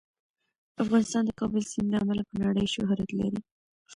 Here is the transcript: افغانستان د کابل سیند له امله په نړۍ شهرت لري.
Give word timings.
افغانستان 0.83 1.23
د 1.25 1.31
کابل 1.39 1.63
سیند 1.71 1.87
له 1.91 1.97
امله 2.03 2.23
په 2.29 2.35
نړۍ 2.43 2.65
شهرت 2.75 3.09
لري. 3.19 3.39